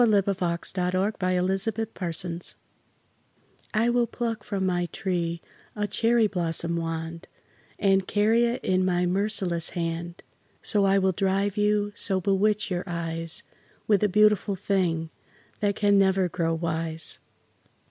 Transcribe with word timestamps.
U 0.01 0.05
V. 0.07 0.19
W 0.19 0.31
X. 0.41 0.73
Y 0.75 0.89
Z 0.89 0.97
The 0.97 1.09
Cherry 1.13 1.85
Blossom 1.85 2.33
Wand 2.33 2.55
I 3.75 3.89
WILL 3.91 4.07
pluck 4.07 4.43
from 4.43 4.65
my 4.65 4.87
tree 4.87 5.43
a 5.75 5.85
cherry 5.85 6.25
blossom 6.25 6.75
wand, 6.75 7.27
And 7.77 8.07
carry 8.07 8.45
it 8.45 8.63
in 8.63 8.83
my 8.83 9.05
merciless 9.05 9.69
hand, 9.77 10.23
So 10.63 10.85
I 10.85 10.97
will 10.97 11.11
drive 11.11 11.55
you, 11.55 11.91
so 11.93 12.19
bewitch 12.19 12.71
your 12.71 12.83
eyes, 12.87 13.43
With 13.85 14.03
a 14.03 14.09
beautiful 14.09 14.55
thing 14.55 15.11
that 15.59 15.75
can 15.75 15.99
never 15.99 16.27
grow 16.27 16.55
wise. 16.55 17.19